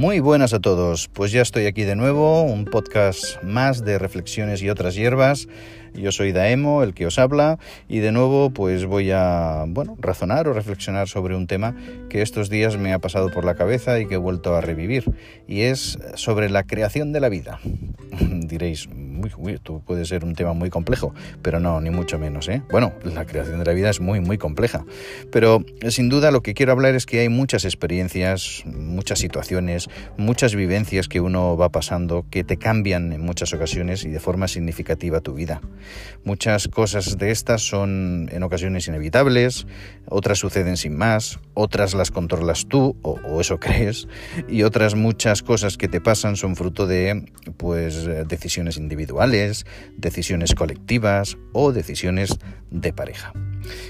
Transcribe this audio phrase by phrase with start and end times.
[0.00, 4.62] Muy buenas a todos, pues ya estoy aquí de nuevo, un podcast más de reflexiones
[4.62, 5.46] y otras hierbas.
[5.92, 10.48] Yo soy Daemo, el que os habla, y de nuevo pues voy a, bueno, razonar
[10.48, 11.76] o reflexionar sobre un tema
[12.08, 15.04] que estos días me ha pasado por la cabeza y que he vuelto a revivir,
[15.46, 17.60] y es sobre la creación de la vida.
[18.20, 18.88] Diréis,
[19.36, 22.62] uy, esto puede ser un tema muy complejo, pero no, ni mucho menos, ¿eh?
[22.70, 24.84] Bueno, la creación de la vida es muy, muy compleja,
[25.30, 30.54] pero sin duda lo que quiero hablar es que hay muchas experiencias, muchas situaciones, muchas
[30.54, 35.20] vivencias que uno va pasando que te cambian en muchas ocasiones y de forma significativa
[35.20, 35.60] tu vida.
[36.24, 39.66] Muchas cosas de estas son en ocasiones inevitables,
[40.08, 44.08] otras suceden sin más, otras las controlas tú o, eso crees
[44.48, 49.09] y otras muchas cosas que te pasan son fruto de pues decisiones individuales,
[49.96, 52.38] decisiones colectivas o decisiones
[52.70, 53.32] de pareja.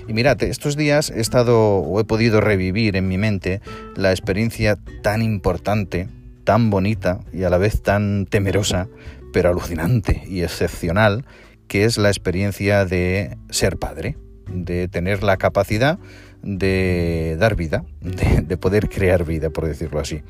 [0.08, 3.60] Y mirad, estos días he estado o he podido revivir en mi mente
[3.96, 6.08] la experiencia tan importante,
[6.44, 8.88] tan bonita y a la vez tan temerosa,
[9.32, 11.24] pero alucinante y excepcional,
[11.68, 14.16] que es la experiencia de ser padre,
[14.48, 15.98] de tener la capacidad
[16.42, 20.22] de dar vida, de, poder crear vida, por decirlo así.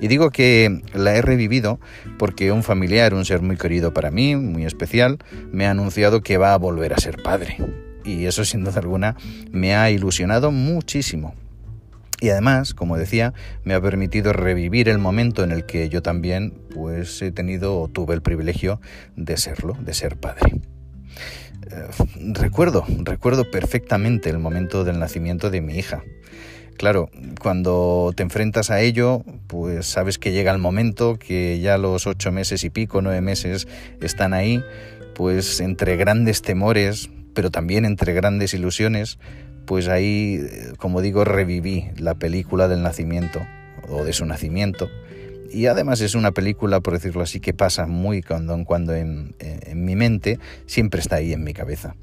[0.00, 1.80] Y digo que la he revivido
[2.18, 5.18] porque un familiar, un ser muy querido para mí, muy especial,
[5.52, 7.56] me ha anunciado que va a volver a ser padre
[8.08, 9.16] y eso sin duda alguna
[9.52, 11.34] me ha ilusionado muchísimo.
[12.20, 16.52] Y además, como decía, me ha permitido revivir el momento en el que yo también
[16.74, 18.80] pues he tenido o tuve el privilegio
[19.14, 20.60] de serlo, de ser padre.
[21.70, 21.86] Eh,
[22.32, 26.02] recuerdo, recuerdo perfectamente el momento del nacimiento de mi hija.
[26.76, 32.06] Claro, cuando te enfrentas a ello, pues sabes que llega el momento, que ya los
[32.06, 33.66] ocho meses y pico, nueve meses
[34.00, 34.62] están ahí,
[35.14, 39.18] pues entre grandes temores, pero también entre grandes ilusiones,
[39.66, 40.40] pues ahí,
[40.76, 43.40] como digo, reviví la película del nacimiento
[43.88, 44.88] o de su nacimiento.
[45.50, 49.34] Y además es una película, por decirlo así, que pasa muy cuando en cuando en,
[49.38, 51.94] en mi mente, siempre está ahí en mi cabeza.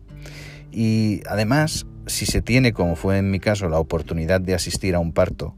[0.72, 5.00] Y además, si se tiene, como fue en mi caso, la oportunidad de asistir a
[5.00, 5.56] un parto,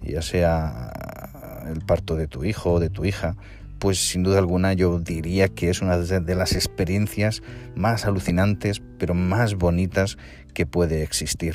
[0.00, 0.92] ya sea
[1.70, 3.36] el parto de tu hijo o de tu hija,
[3.78, 7.42] pues sin duda alguna yo diría que es una de las experiencias
[7.74, 10.16] más alucinantes, pero más bonitas
[10.54, 11.54] que puede existir.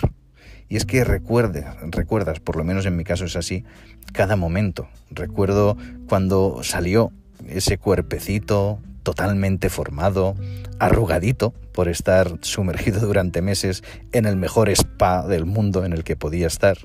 [0.70, 3.66] Y es que recuerdes, recuerdas, por lo menos en mi caso es así,
[4.14, 4.88] cada momento.
[5.10, 5.76] Recuerdo
[6.08, 7.12] cuando salió
[7.48, 10.36] ese cuerpecito totalmente formado,
[10.78, 16.16] arrugadito por estar sumergido durante meses en el mejor spa del mundo en el que
[16.16, 16.78] podía estar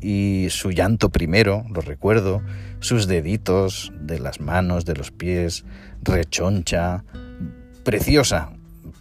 [0.00, 2.42] y su llanto primero, lo recuerdo,
[2.80, 5.64] sus deditos de las manos, de los pies,
[6.02, 7.04] rechoncha,
[7.84, 8.52] preciosa,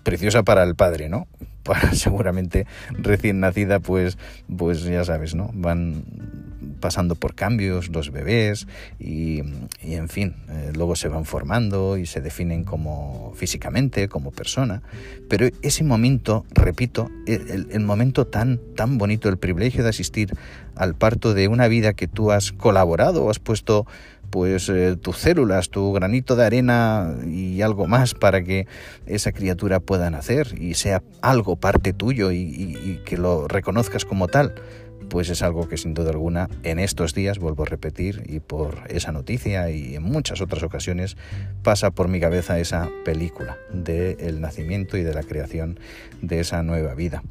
[0.03, 1.28] preciosa para el padre, ¿no?
[1.67, 4.17] Para seguramente recién nacida, pues,
[4.55, 5.51] pues ya sabes, ¿no?
[5.53, 6.03] Van
[6.78, 8.68] pasando por cambios los bebés
[9.00, 9.42] y,
[9.82, 14.82] en fin, eh, luego se van formando y se definen como físicamente, como persona.
[15.30, 20.34] Pero ese momento, repito, el, el momento tan, tan bonito, el privilegio de asistir
[20.76, 23.86] al parto de una vida que tú has colaborado has puesto
[24.30, 28.68] pues eh, tus células, tu granito de arena y algo más para que
[29.06, 34.54] esa criatura pueda nacer y sea algo parte tuyo y que lo reconozcas como tal
[35.09, 38.84] pues es algo que sin duda alguna en estos días, vuelvo a repetir, y por
[38.90, 41.18] esa noticia y en muchas otras ocasiones,
[41.63, 45.79] pasa por mi cabeza esa película del nacimiento y de la creación
[46.22, 47.23] de esa nueva vida.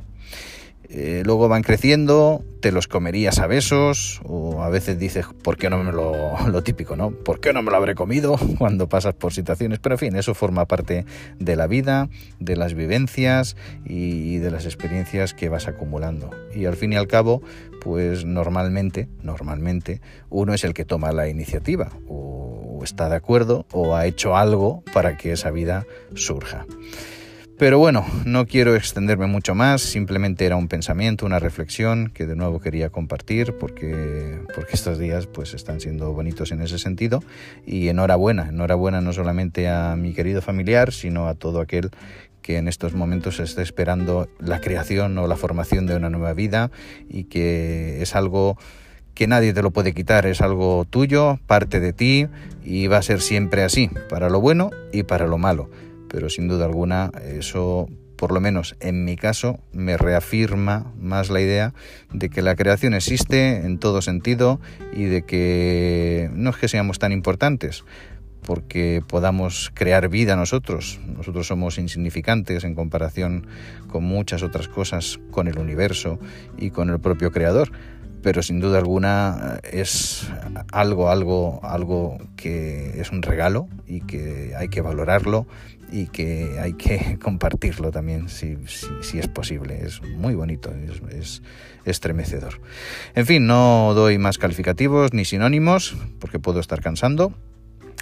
[0.89, 5.69] Eh, luego van creciendo, te los comerías a besos, o a veces dices, ¿por qué
[5.69, 6.15] no me lo,
[6.49, 7.11] lo típico, ¿no?
[7.11, 9.79] ¿Por qué no me lo habré comido cuando pasas por situaciones?
[9.81, 11.05] Pero en fin, eso forma parte
[11.39, 12.09] de la vida,
[12.39, 16.31] de las vivencias y de las experiencias que vas acumulando.
[16.55, 17.43] Y al fin y al cabo,
[17.81, 23.97] pues normalmente, normalmente, uno es el que toma la iniciativa, o está de acuerdo, o
[23.97, 26.67] ha hecho algo para que esa vida surja.
[27.59, 32.37] Pero bueno, no quiero extenderme mucho más, simplemente era un pensamiento, una reflexión que de
[32.37, 37.23] nuevo quería compartir porque, porque estos días pues están siendo bonitos en ese sentido.
[37.65, 41.91] Y enhorabuena, enhorabuena no solamente a mi querido familiar, sino a todo aquel
[42.43, 46.71] que en estos momentos está esperando la creación o la formación de una nueva vida
[47.09, 48.59] y que es algo
[49.15, 52.29] que nadie te lo puede quitar, es algo tuyo, parte de ti
[52.63, 55.71] y va a ser siempre así, para lo bueno y para lo malo
[56.09, 61.41] pero sin duda alguna eso por lo menos en mi caso, me reafirma más la
[61.41, 61.75] idea
[62.13, 64.61] de que la creación existe en todo sentido
[64.93, 67.85] y de que no es que seamos tan importantes,
[68.43, 71.01] porque podamos crear vida nosotros.
[71.07, 73.47] Nosotros somos insignificantes en comparación
[73.89, 76.19] con muchas otras cosas, con el universo
[76.57, 77.71] y con el propio creador
[78.27, 80.29] pero sin duda alguna es
[80.73, 85.47] algo, algo, algo que es un regalo y que hay que valorarlo
[85.91, 88.57] y que hay que compartirlo también si,
[89.03, 89.79] si, es posible.
[89.83, 91.43] Es muy bonito, es, es,
[91.85, 92.61] estremecedor.
[93.15, 97.33] En fin, no doy más calificativos ni sinónimos porque puedo estar cansando.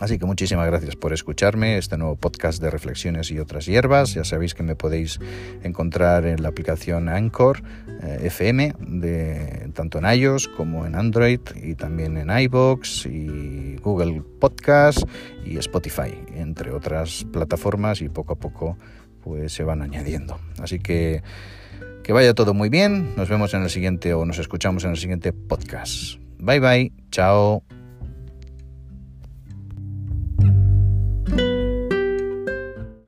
[0.00, 4.14] Así que muchísimas gracias por escucharme, este nuevo podcast de reflexiones y otras hierbas.
[4.14, 5.20] Ya sabéis que me podéis
[5.62, 7.62] encontrar en la aplicación Anchor
[8.02, 14.22] eh, FM, de, tanto en iOS como en Android y también en iBox y Google
[14.40, 15.04] Podcast
[15.44, 18.76] y Spotify, entre otras plataformas y poco a poco
[19.22, 20.38] pues se van añadiendo.
[20.58, 21.22] Así que
[22.04, 23.16] que vaya todo muy bien.
[23.16, 26.18] Nos vemos en el siguiente o nos escuchamos en el siguiente podcast.
[26.38, 26.92] Bye bye.
[27.10, 27.64] Chao.